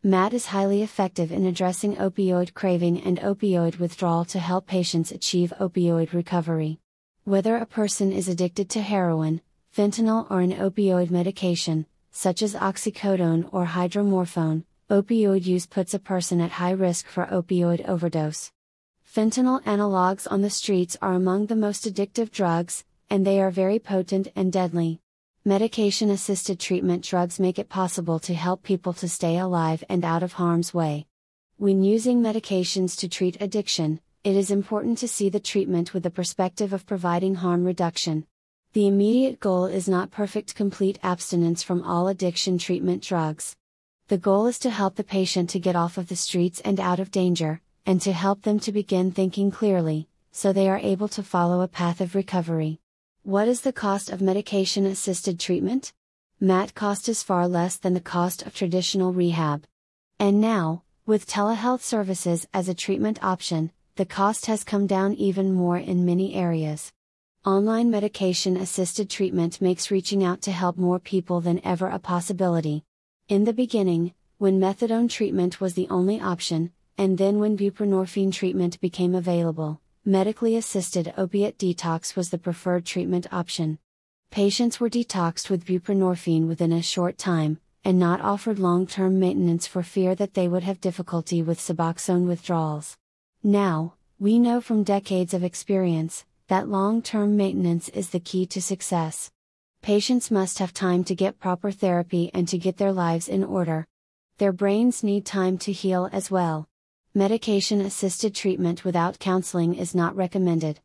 MAT 0.02 0.34
is 0.34 0.44
highly 0.44 0.82
effective 0.82 1.32
in 1.32 1.46
addressing 1.46 1.96
opioid 1.96 2.52
craving 2.52 3.00
and 3.00 3.18
opioid 3.20 3.78
withdrawal 3.78 4.26
to 4.26 4.38
help 4.38 4.66
patients 4.66 5.10
achieve 5.10 5.54
opioid 5.58 6.12
recovery. 6.12 6.80
Whether 7.24 7.56
a 7.56 7.64
person 7.64 8.12
is 8.12 8.28
addicted 8.28 8.68
to 8.68 8.82
heroin, 8.82 9.40
fentanyl, 9.74 10.30
or 10.30 10.40
an 10.40 10.52
opioid 10.52 11.10
medication, 11.10 11.86
such 12.10 12.42
as 12.42 12.54
oxycodone 12.54 13.48
or 13.52 13.64
hydromorphone, 13.64 14.64
opioid 14.90 15.46
use 15.46 15.66
puts 15.66 15.94
a 15.94 15.98
person 15.98 16.40
at 16.42 16.50
high 16.50 16.72
risk 16.72 17.06
for 17.06 17.24
opioid 17.26 17.86
overdose. 17.88 18.52
Fentanyl 19.06 19.62
analogs 19.64 20.30
on 20.30 20.42
the 20.42 20.50
streets 20.50 20.96
are 21.00 21.14
among 21.14 21.46
the 21.46 21.56
most 21.56 21.86
addictive 21.86 22.30
drugs, 22.30 22.84
and 23.08 23.26
they 23.26 23.40
are 23.40 23.50
very 23.50 23.78
potent 23.78 24.28
and 24.36 24.52
deadly. 24.52 25.00
Medication 25.44 26.10
assisted 26.10 26.60
treatment 26.60 27.02
drugs 27.02 27.40
make 27.40 27.58
it 27.58 27.68
possible 27.68 28.18
to 28.18 28.34
help 28.34 28.62
people 28.62 28.92
to 28.92 29.08
stay 29.08 29.38
alive 29.38 29.82
and 29.88 30.04
out 30.04 30.22
of 30.22 30.34
harm's 30.34 30.74
way. 30.74 31.06
When 31.56 31.82
using 31.82 32.22
medications 32.22 32.98
to 32.98 33.08
treat 33.08 33.40
addiction, 33.40 34.00
it 34.22 34.36
is 34.36 34.50
important 34.50 34.98
to 34.98 35.08
see 35.08 35.30
the 35.30 35.40
treatment 35.40 35.94
with 35.94 36.02
the 36.02 36.10
perspective 36.10 36.72
of 36.72 36.86
providing 36.86 37.36
harm 37.36 37.64
reduction. 37.64 38.26
The 38.74 38.86
immediate 38.86 39.38
goal 39.38 39.66
is 39.66 39.86
not 39.86 40.10
perfect 40.10 40.54
complete 40.54 40.98
abstinence 41.02 41.62
from 41.62 41.82
all 41.82 42.08
addiction 42.08 42.56
treatment 42.56 43.02
drugs. 43.02 43.54
The 44.08 44.16
goal 44.16 44.46
is 44.46 44.58
to 44.60 44.70
help 44.70 44.94
the 44.94 45.04
patient 45.04 45.50
to 45.50 45.58
get 45.58 45.76
off 45.76 45.98
of 45.98 46.08
the 46.08 46.16
streets 46.16 46.58
and 46.60 46.80
out 46.80 46.98
of 46.98 47.10
danger, 47.10 47.60
and 47.84 48.00
to 48.00 48.14
help 48.14 48.42
them 48.42 48.58
to 48.60 48.72
begin 48.72 49.12
thinking 49.12 49.50
clearly, 49.50 50.08
so 50.30 50.54
they 50.54 50.70
are 50.70 50.78
able 50.78 51.08
to 51.08 51.22
follow 51.22 51.60
a 51.60 51.68
path 51.68 52.00
of 52.00 52.14
recovery. 52.14 52.80
What 53.24 53.46
is 53.46 53.60
the 53.60 53.74
cost 53.74 54.08
of 54.08 54.22
medication 54.22 54.86
assisted 54.86 55.38
treatment? 55.38 55.92
MAT 56.40 56.74
cost 56.74 57.10
is 57.10 57.22
far 57.22 57.46
less 57.46 57.76
than 57.76 57.92
the 57.92 58.00
cost 58.00 58.40
of 58.46 58.54
traditional 58.54 59.12
rehab. 59.12 59.64
And 60.18 60.40
now, 60.40 60.82
with 61.04 61.26
telehealth 61.26 61.82
services 61.82 62.48
as 62.54 62.70
a 62.70 62.74
treatment 62.74 63.22
option, 63.22 63.70
the 63.96 64.06
cost 64.06 64.46
has 64.46 64.64
come 64.64 64.86
down 64.86 65.12
even 65.12 65.52
more 65.52 65.76
in 65.76 66.06
many 66.06 66.34
areas. 66.34 66.90
Online 67.44 67.90
medication 67.90 68.56
assisted 68.56 69.10
treatment 69.10 69.60
makes 69.60 69.90
reaching 69.90 70.22
out 70.22 70.40
to 70.42 70.52
help 70.52 70.76
more 70.76 71.00
people 71.00 71.40
than 71.40 71.60
ever 71.66 71.88
a 71.88 71.98
possibility. 71.98 72.84
In 73.28 73.42
the 73.42 73.52
beginning, 73.52 74.14
when 74.38 74.60
methadone 74.60 75.10
treatment 75.10 75.60
was 75.60 75.74
the 75.74 75.88
only 75.90 76.20
option, 76.20 76.70
and 76.96 77.18
then 77.18 77.40
when 77.40 77.58
buprenorphine 77.58 78.32
treatment 78.32 78.80
became 78.80 79.16
available, 79.16 79.80
medically 80.04 80.54
assisted 80.54 81.12
opiate 81.18 81.58
detox 81.58 82.14
was 82.14 82.30
the 82.30 82.38
preferred 82.38 82.86
treatment 82.86 83.26
option. 83.32 83.80
Patients 84.30 84.78
were 84.78 84.88
detoxed 84.88 85.50
with 85.50 85.66
buprenorphine 85.66 86.46
within 86.46 86.70
a 86.70 86.80
short 86.80 87.18
time, 87.18 87.58
and 87.84 87.98
not 87.98 88.20
offered 88.20 88.60
long 88.60 88.86
term 88.86 89.18
maintenance 89.18 89.66
for 89.66 89.82
fear 89.82 90.14
that 90.14 90.34
they 90.34 90.46
would 90.46 90.62
have 90.62 90.80
difficulty 90.80 91.42
with 91.42 91.58
Suboxone 91.58 92.28
withdrawals. 92.28 92.96
Now, 93.42 93.94
we 94.20 94.38
know 94.38 94.60
from 94.60 94.84
decades 94.84 95.34
of 95.34 95.42
experience 95.42 96.24
that 96.52 96.68
long 96.68 97.00
term 97.00 97.34
maintenance 97.34 97.88
is 97.88 98.10
the 98.10 98.20
key 98.20 98.44
to 98.44 98.60
success. 98.60 99.30
Patients 99.80 100.30
must 100.30 100.58
have 100.58 100.74
time 100.74 101.02
to 101.04 101.14
get 101.14 101.38
proper 101.40 101.70
therapy 101.70 102.30
and 102.34 102.46
to 102.46 102.58
get 102.58 102.76
their 102.76 102.92
lives 102.92 103.26
in 103.26 103.42
order. 103.42 103.86
Their 104.36 104.52
brains 104.52 105.02
need 105.02 105.24
time 105.24 105.56
to 105.64 105.72
heal 105.72 106.10
as 106.12 106.30
well. 106.30 106.68
Medication 107.14 107.80
assisted 107.80 108.34
treatment 108.34 108.84
without 108.84 109.18
counseling 109.18 109.74
is 109.74 109.94
not 109.94 110.14
recommended. 110.14 110.78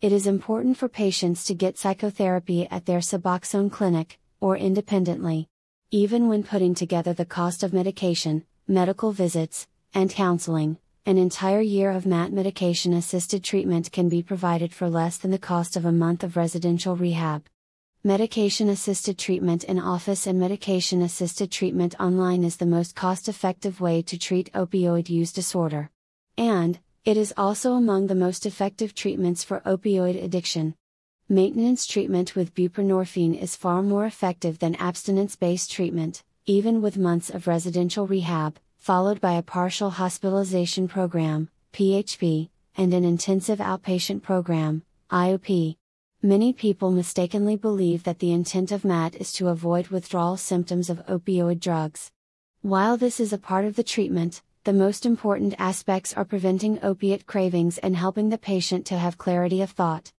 It 0.00 0.12
is 0.12 0.28
important 0.28 0.76
for 0.76 0.88
patients 0.88 1.42
to 1.46 1.52
get 1.52 1.78
psychotherapy 1.78 2.68
at 2.70 2.86
their 2.86 3.00
Suboxone 3.00 3.72
clinic, 3.72 4.20
or 4.40 4.56
independently. 4.56 5.48
Even 5.90 6.28
when 6.28 6.44
putting 6.44 6.76
together 6.76 7.12
the 7.12 7.24
cost 7.24 7.64
of 7.64 7.72
medication, 7.72 8.44
medical 8.68 9.10
visits, 9.10 9.66
and 9.92 10.10
counseling, 10.10 10.78
an 11.08 11.16
entire 11.16 11.62
year 11.62 11.90
of 11.90 12.04
MAT 12.04 12.34
medication 12.34 12.92
assisted 12.92 13.42
treatment 13.42 13.90
can 13.90 14.10
be 14.10 14.22
provided 14.22 14.74
for 14.74 14.90
less 14.90 15.16
than 15.16 15.30
the 15.30 15.38
cost 15.38 15.74
of 15.74 15.86
a 15.86 15.90
month 15.90 16.22
of 16.22 16.36
residential 16.36 16.96
rehab. 16.96 17.46
Medication 18.04 18.68
assisted 18.68 19.16
treatment 19.16 19.64
in 19.64 19.78
office 19.78 20.26
and 20.26 20.38
medication 20.38 21.00
assisted 21.00 21.50
treatment 21.50 21.98
online 21.98 22.44
is 22.44 22.58
the 22.58 22.66
most 22.66 22.94
cost 22.94 23.26
effective 23.26 23.80
way 23.80 24.02
to 24.02 24.18
treat 24.18 24.52
opioid 24.52 25.08
use 25.08 25.32
disorder. 25.32 25.88
And, 26.36 26.78
it 27.06 27.16
is 27.16 27.32
also 27.38 27.72
among 27.72 28.08
the 28.08 28.14
most 28.14 28.44
effective 28.44 28.94
treatments 28.94 29.42
for 29.42 29.60
opioid 29.60 30.22
addiction. 30.22 30.74
Maintenance 31.26 31.86
treatment 31.86 32.36
with 32.36 32.54
buprenorphine 32.54 33.40
is 33.40 33.56
far 33.56 33.82
more 33.82 34.04
effective 34.04 34.58
than 34.58 34.74
abstinence 34.74 35.36
based 35.36 35.72
treatment, 35.72 36.22
even 36.44 36.82
with 36.82 36.98
months 36.98 37.30
of 37.30 37.46
residential 37.46 38.06
rehab, 38.06 38.58
followed 38.88 39.20
by 39.20 39.34
a 39.34 39.42
partial 39.42 39.90
hospitalization 39.90 40.88
program, 40.88 41.50
PHP, 41.74 42.48
and 42.74 42.94
an 42.94 43.04
intensive 43.04 43.58
outpatient 43.58 44.22
program, 44.22 44.82
IOP. 45.10 45.76
Many 46.22 46.54
people 46.54 46.90
mistakenly 46.90 47.54
believe 47.54 48.04
that 48.04 48.18
the 48.18 48.32
intent 48.32 48.72
of 48.72 48.86
MAT 48.86 49.14
is 49.16 49.30
to 49.34 49.48
avoid 49.48 49.88
withdrawal 49.88 50.38
symptoms 50.38 50.88
of 50.88 51.04
opioid 51.04 51.60
drugs. 51.60 52.10
While 52.62 52.96
this 52.96 53.20
is 53.20 53.30
a 53.30 53.36
part 53.36 53.66
of 53.66 53.76
the 53.76 53.82
treatment, 53.82 54.40
the 54.64 54.72
most 54.72 55.04
important 55.04 55.54
aspects 55.58 56.14
are 56.14 56.24
preventing 56.24 56.82
opiate 56.82 57.26
cravings 57.26 57.76
and 57.76 57.94
helping 57.94 58.30
the 58.30 58.38
patient 58.38 58.86
to 58.86 58.96
have 58.96 59.18
clarity 59.18 59.60
of 59.60 59.72
thought. 59.72 60.12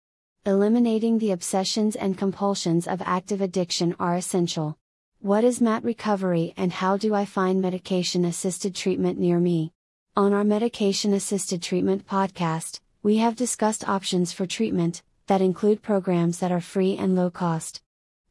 Eliminating 0.44 1.16
the 1.16 1.30
obsessions 1.30 1.96
and 1.96 2.18
compulsions 2.18 2.86
of 2.86 3.00
active 3.00 3.40
addiction 3.40 3.96
are 3.98 4.14
essential. 4.14 4.76
What 5.20 5.42
is 5.42 5.60
MAT 5.60 5.82
recovery 5.82 6.54
and 6.56 6.70
how 6.70 6.96
do 6.96 7.12
I 7.12 7.24
find 7.24 7.60
medication 7.60 8.24
assisted 8.24 8.72
treatment 8.72 9.18
near 9.18 9.40
me? 9.40 9.72
On 10.16 10.32
our 10.32 10.44
Medication 10.44 11.12
Assisted 11.12 11.60
Treatment 11.60 12.06
podcast, 12.06 12.78
we 13.02 13.16
have 13.16 13.34
discussed 13.34 13.88
options 13.88 14.32
for 14.32 14.46
treatment, 14.46 15.02
that 15.26 15.40
include 15.40 15.82
programs 15.82 16.38
that 16.38 16.52
are 16.52 16.60
free 16.60 16.96
and 16.96 17.16
low 17.16 17.30
cost. 17.30 17.82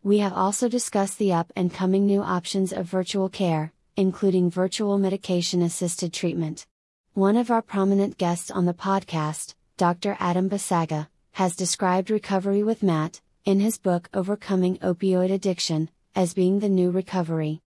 We 0.01 0.19
have 0.19 0.31
also 0.31 0.69
discussed 0.69 1.17
the 1.19 1.33
up 1.33 1.51
and 1.57 1.73
coming 1.73 2.05
new 2.05 2.21
options 2.21 2.71
of 2.71 2.85
virtual 2.85 3.27
care, 3.27 3.73
including 3.97 4.49
virtual 4.49 4.97
medication 4.97 5.61
assisted 5.61 6.13
treatment. 6.13 6.65
One 7.13 7.35
of 7.35 7.51
our 7.51 7.61
prominent 7.61 8.17
guests 8.17 8.49
on 8.49 8.65
the 8.65 8.73
podcast, 8.73 9.55
Dr. 9.75 10.15
Adam 10.21 10.49
Bisaga, 10.49 11.09
has 11.33 11.53
described 11.53 12.09
recovery 12.09 12.63
with 12.63 12.81
MAT, 12.81 13.19
in 13.43 13.59
his 13.59 13.77
book 13.77 14.09
Overcoming 14.13 14.77
Opioid 14.77 15.33
Addiction, 15.33 15.89
as 16.17 16.33
being 16.33 16.57
the 16.57 16.67
new 16.67 16.89
recovery. 16.89 17.61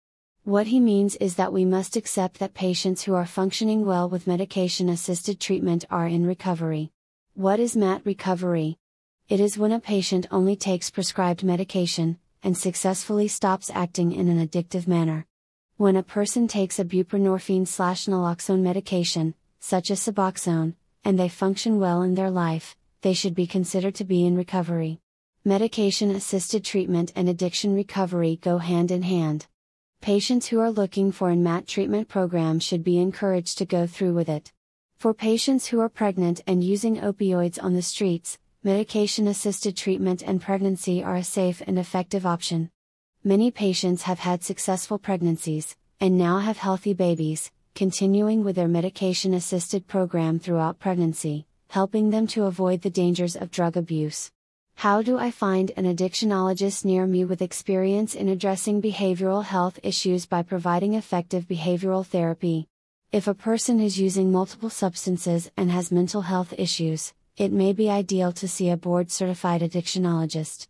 What 0.43 0.65
he 0.65 0.79
means 0.79 1.15
is 1.17 1.35
that 1.35 1.53
we 1.53 1.65
must 1.65 1.95
accept 1.95 2.39
that 2.39 2.55
patients 2.55 3.03
who 3.03 3.13
are 3.13 3.27
functioning 3.27 3.85
well 3.85 4.09
with 4.09 4.25
medication 4.25 4.89
assisted 4.89 5.39
treatment 5.39 5.85
are 5.91 6.07
in 6.07 6.25
recovery. 6.25 6.91
What 7.35 7.59
is 7.59 7.77
MAT 7.77 8.01
recovery? 8.05 8.79
It 9.27 9.39
is 9.39 9.59
when 9.59 9.71
a 9.71 9.79
patient 9.79 10.25
only 10.31 10.55
takes 10.55 10.89
prescribed 10.89 11.43
medication, 11.43 12.17
and 12.41 12.57
successfully 12.57 13.27
stops 13.27 13.69
acting 13.69 14.13
in 14.13 14.27
an 14.27 14.43
addictive 14.43 14.87
manner. 14.87 15.27
When 15.77 15.95
a 15.95 16.01
person 16.01 16.47
takes 16.47 16.79
a 16.79 16.85
buprenorphine 16.85 17.67
slash 17.67 18.07
naloxone 18.07 18.61
medication, 18.61 19.35
such 19.59 19.91
as 19.91 19.99
Suboxone, 19.99 20.73
and 21.03 21.19
they 21.19 21.29
function 21.29 21.77
well 21.77 22.01
in 22.01 22.15
their 22.15 22.31
life, 22.31 22.75
they 23.01 23.13
should 23.13 23.35
be 23.35 23.45
considered 23.45 23.93
to 23.93 24.05
be 24.05 24.25
in 24.25 24.35
recovery. 24.35 25.01
Medication 25.45 26.11
assisted 26.11 26.65
treatment 26.65 27.13
and 27.15 27.29
addiction 27.29 27.73
recovery 27.73 28.37
go 28.41 28.57
hand 28.57 28.91
in 28.91 29.03
hand. 29.03 29.47
Patients 30.01 30.47
who 30.47 30.59
are 30.59 30.69
looking 30.69 31.13
for 31.13 31.29
an 31.29 31.41
MAT 31.41 31.65
treatment 31.65 32.09
program 32.09 32.59
should 32.59 32.83
be 32.83 32.97
encouraged 32.97 33.57
to 33.57 33.65
go 33.65 33.87
through 33.87 34.13
with 34.13 34.27
it. 34.27 34.51
For 34.97 35.13
patients 35.13 35.67
who 35.67 35.79
are 35.79 35.87
pregnant 35.87 36.41
and 36.45 36.61
using 36.61 36.97
opioids 36.97 37.57
on 37.63 37.73
the 37.73 37.81
streets, 37.81 38.37
medication 38.63 39.29
assisted 39.29 39.77
treatment 39.77 40.21
and 40.21 40.41
pregnancy 40.41 41.01
are 41.01 41.15
a 41.15 41.23
safe 41.23 41.61
and 41.65 41.79
effective 41.79 42.25
option. 42.25 42.69
Many 43.23 43.49
patients 43.49 44.03
have 44.03 44.19
had 44.19 44.43
successful 44.43 44.99
pregnancies, 44.99 45.77
and 46.01 46.17
now 46.17 46.39
have 46.39 46.57
healthy 46.57 46.93
babies, 46.93 47.49
continuing 47.75 48.43
with 48.43 48.57
their 48.57 48.67
medication 48.67 49.33
assisted 49.33 49.87
program 49.87 50.37
throughout 50.37 50.79
pregnancy, 50.79 51.47
helping 51.69 52.09
them 52.09 52.27
to 52.27 52.43
avoid 52.43 52.81
the 52.81 52.89
dangers 52.89 53.37
of 53.37 53.51
drug 53.51 53.77
abuse. 53.77 54.31
How 54.79 55.01
do 55.01 55.17
I 55.17 55.29
find 55.29 55.73
an 55.75 55.83
addictionologist 55.83 56.85
near 56.85 57.05
me 57.05 57.25
with 57.25 57.41
experience 57.41 58.15
in 58.15 58.29
addressing 58.29 58.81
behavioral 58.81 59.43
health 59.43 59.77
issues 59.83 60.25
by 60.25 60.41
providing 60.41 60.93
effective 60.93 61.49
behavioral 61.49 62.05
therapy? 62.05 62.65
If 63.11 63.27
a 63.27 63.33
person 63.33 63.81
is 63.81 63.99
using 63.99 64.31
multiple 64.31 64.69
substances 64.69 65.51
and 65.57 65.69
has 65.69 65.91
mental 65.91 66.21
health 66.21 66.53
issues, 66.57 67.13
it 67.35 67.51
may 67.51 67.73
be 67.73 67.89
ideal 67.89 68.31
to 68.31 68.47
see 68.47 68.69
a 68.69 68.77
board 68.77 69.11
certified 69.11 69.59
addictionologist. 69.59 70.69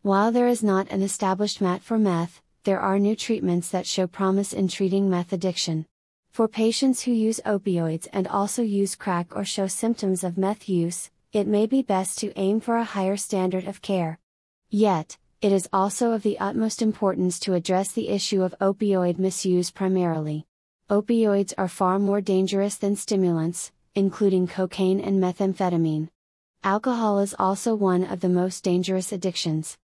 While 0.00 0.32
there 0.32 0.48
is 0.48 0.62
not 0.62 0.90
an 0.90 1.02
established 1.02 1.60
MAT 1.60 1.82
for 1.82 1.98
meth, 1.98 2.40
there 2.64 2.80
are 2.80 2.98
new 2.98 3.14
treatments 3.14 3.68
that 3.68 3.86
show 3.86 4.06
promise 4.06 4.54
in 4.54 4.68
treating 4.68 5.10
meth 5.10 5.34
addiction. 5.34 5.84
For 6.30 6.48
patients 6.48 7.02
who 7.02 7.12
use 7.12 7.42
opioids 7.44 8.08
and 8.10 8.26
also 8.26 8.62
use 8.62 8.94
crack 8.94 9.36
or 9.36 9.44
show 9.44 9.66
symptoms 9.66 10.24
of 10.24 10.38
meth 10.38 10.66
use, 10.66 11.10
it 11.32 11.46
may 11.46 11.66
be 11.66 11.82
best 11.82 12.18
to 12.18 12.32
aim 12.36 12.58
for 12.58 12.76
a 12.76 12.84
higher 12.84 13.16
standard 13.16 13.66
of 13.66 13.82
care. 13.82 14.18
Yet, 14.68 15.16
it 15.40 15.52
is 15.52 15.68
also 15.72 16.12
of 16.12 16.22
the 16.22 16.38
utmost 16.38 16.82
importance 16.82 17.38
to 17.40 17.54
address 17.54 17.92
the 17.92 18.08
issue 18.08 18.42
of 18.42 18.54
opioid 18.60 19.18
misuse 19.18 19.70
primarily. 19.70 20.46
Opioids 20.90 21.54
are 21.56 21.68
far 21.68 21.98
more 21.98 22.20
dangerous 22.20 22.76
than 22.76 22.96
stimulants, 22.96 23.70
including 23.94 24.48
cocaine 24.48 25.00
and 25.00 25.22
methamphetamine. 25.22 26.08
Alcohol 26.64 27.20
is 27.20 27.34
also 27.38 27.74
one 27.74 28.04
of 28.04 28.20
the 28.20 28.28
most 28.28 28.64
dangerous 28.64 29.12
addictions. 29.12 29.78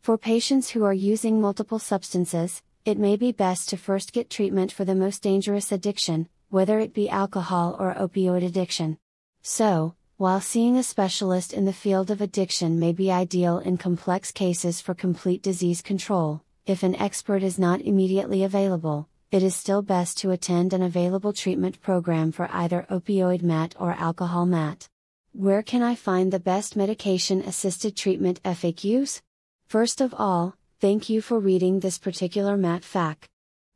For 0.00 0.16
patients 0.16 0.70
who 0.70 0.84
are 0.84 0.94
using 0.94 1.40
multiple 1.40 1.78
substances, 1.78 2.62
it 2.84 2.96
may 2.96 3.16
be 3.16 3.32
best 3.32 3.68
to 3.68 3.76
first 3.76 4.12
get 4.12 4.30
treatment 4.30 4.72
for 4.72 4.84
the 4.84 4.94
most 4.94 5.22
dangerous 5.22 5.72
addiction, 5.72 6.28
whether 6.48 6.78
it 6.78 6.94
be 6.94 7.10
alcohol 7.10 7.76
or 7.78 7.94
opioid 7.94 8.44
addiction. 8.44 8.98
So, 9.42 9.94
while 10.22 10.40
seeing 10.40 10.76
a 10.76 10.84
specialist 10.84 11.52
in 11.52 11.64
the 11.64 11.72
field 11.72 12.08
of 12.08 12.20
addiction 12.20 12.78
may 12.78 12.92
be 12.92 13.10
ideal 13.10 13.58
in 13.58 13.76
complex 13.76 14.30
cases 14.30 14.80
for 14.80 14.94
complete 14.94 15.42
disease 15.42 15.82
control, 15.82 16.40
if 16.64 16.84
an 16.84 16.94
expert 16.94 17.42
is 17.42 17.58
not 17.58 17.80
immediately 17.80 18.44
available, 18.44 19.08
it 19.32 19.42
is 19.42 19.56
still 19.56 19.82
best 19.82 20.16
to 20.16 20.30
attend 20.30 20.72
an 20.72 20.80
available 20.80 21.32
treatment 21.32 21.80
program 21.80 22.30
for 22.30 22.48
either 22.52 22.86
opioid 22.88 23.42
MAT 23.42 23.74
or 23.80 23.94
alcohol 23.94 24.46
MAT. 24.46 24.86
Where 25.32 25.60
can 25.60 25.82
I 25.82 25.96
find 25.96 26.32
the 26.32 26.38
best 26.38 26.76
medication 26.76 27.40
assisted 27.40 27.96
treatment 27.96 28.40
FAQs? 28.44 29.22
First 29.66 30.00
of 30.00 30.14
all, 30.16 30.54
thank 30.80 31.08
you 31.08 31.20
for 31.20 31.40
reading 31.40 31.80
this 31.80 31.98
particular 31.98 32.56
MAT 32.56 32.82
FAQ. 32.82 33.24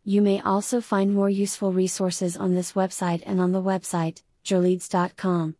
You 0.04 0.22
may 0.22 0.40
also 0.42 0.80
find 0.80 1.12
more 1.12 1.28
useful 1.28 1.72
resources 1.72 2.36
on 2.36 2.54
this 2.54 2.74
website 2.74 3.24
and 3.26 3.40
on 3.40 3.50
the 3.50 3.60
website, 3.60 4.22
drleeds.com. 4.44 5.56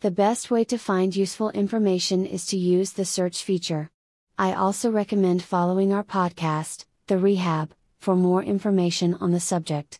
The 0.00 0.10
best 0.10 0.50
way 0.50 0.62
to 0.64 0.76
find 0.76 1.16
useful 1.16 1.48
information 1.50 2.26
is 2.26 2.44
to 2.48 2.58
use 2.58 2.92
the 2.92 3.06
search 3.06 3.42
feature. 3.42 3.90
I 4.36 4.52
also 4.52 4.90
recommend 4.90 5.42
following 5.42 5.90
our 5.90 6.04
podcast, 6.04 6.84
The 7.06 7.16
Rehab, 7.16 7.72
for 7.98 8.14
more 8.14 8.42
information 8.42 9.14
on 9.14 9.32
the 9.32 9.40
subject. 9.40 9.98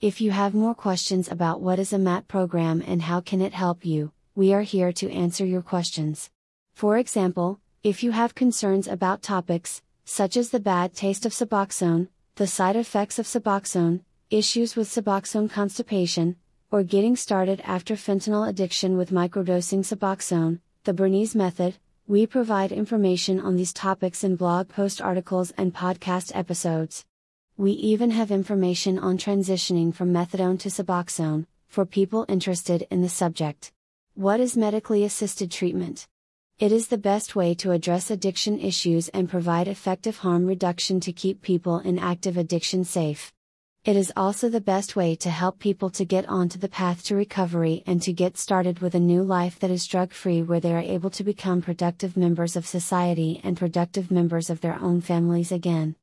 If 0.00 0.22
you 0.22 0.30
have 0.30 0.54
more 0.54 0.74
questions 0.74 1.30
about 1.30 1.60
what 1.60 1.78
is 1.78 1.92
a 1.92 1.98
MAT 1.98 2.26
program 2.26 2.82
and 2.86 3.02
how 3.02 3.20
can 3.20 3.42
it 3.42 3.52
help 3.52 3.84
you, 3.84 4.12
we 4.34 4.54
are 4.54 4.62
here 4.62 4.92
to 4.92 5.12
answer 5.12 5.44
your 5.44 5.60
questions. 5.60 6.30
For 6.72 6.96
example, 6.96 7.60
if 7.82 8.02
you 8.02 8.12
have 8.12 8.34
concerns 8.34 8.88
about 8.88 9.20
topics, 9.20 9.82
such 10.06 10.38
as 10.38 10.50
the 10.50 10.58
bad 10.58 10.94
taste 10.94 11.26
of 11.26 11.32
Suboxone, 11.32 12.08
the 12.36 12.46
side 12.46 12.76
effects 12.76 13.18
of 13.18 13.26
Suboxone, 13.26 14.00
issues 14.30 14.74
with 14.74 14.88
Suboxone 14.88 15.50
constipation, 15.50 16.36
or 16.74 16.82
getting 16.82 17.14
started 17.14 17.60
after 17.64 17.94
fentanyl 17.94 18.48
addiction 18.48 18.96
with 18.96 19.12
microdosing 19.12 19.84
Suboxone, 19.84 20.58
the 20.82 20.92
Bernese 20.92 21.38
method, 21.38 21.76
we 22.08 22.26
provide 22.26 22.72
information 22.72 23.38
on 23.38 23.54
these 23.54 23.72
topics 23.72 24.24
in 24.24 24.34
blog 24.34 24.68
post 24.68 25.00
articles 25.00 25.52
and 25.56 25.72
podcast 25.72 26.32
episodes. 26.34 27.04
We 27.56 27.70
even 27.70 28.10
have 28.10 28.32
information 28.32 28.98
on 28.98 29.18
transitioning 29.18 29.94
from 29.94 30.12
methadone 30.12 30.58
to 30.62 30.68
Suboxone, 30.68 31.46
for 31.68 31.86
people 31.86 32.26
interested 32.28 32.88
in 32.90 33.02
the 33.02 33.08
subject. 33.08 33.70
What 34.14 34.40
is 34.40 34.56
medically 34.56 35.04
assisted 35.04 35.52
treatment? 35.52 36.08
It 36.58 36.72
is 36.72 36.88
the 36.88 36.98
best 36.98 37.36
way 37.36 37.54
to 37.54 37.70
address 37.70 38.10
addiction 38.10 38.58
issues 38.58 39.08
and 39.10 39.30
provide 39.30 39.68
effective 39.68 40.18
harm 40.18 40.44
reduction 40.44 40.98
to 41.02 41.12
keep 41.12 41.40
people 41.40 41.78
in 41.78 42.00
active 42.00 42.36
addiction 42.36 42.82
safe. 42.82 43.32
It 43.84 43.96
is 43.96 44.10
also 44.16 44.48
the 44.48 44.62
best 44.62 44.96
way 44.96 45.14
to 45.16 45.28
help 45.28 45.58
people 45.58 45.90
to 45.90 46.06
get 46.06 46.26
onto 46.26 46.58
the 46.58 46.70
path 46.70 47.04
to 47.04 47.14
recovery 47.14 47.82
and 47.86 48.00
to 48.00 48.14
get 48.14 48.38
started 48.38 48.78
with 48.78 48.94
a 48.94 48.98
new 48.98 49.22
life 49.22 49.58
that 49.58 49.70
is 49.70 49.86
drug 49.86 50.14
free 50.14 50.40
where 50.40 50.58
they 50.58 50.72
are 50.72 50.78
able 50.78 51.10
to 51.10 51.22
become 51.22 51.60
productive 51.60 52.16
members 52.16 52.56
of 52.56 52.66
society 52.66 53.42
and 53.44 53.58
productive 53.58 54.10
members 54.10 54.48
of 54.48 54.62
their 54.62 54.80
own 54.80 55.02
families 55.02 55.52
again. 55.52 55.96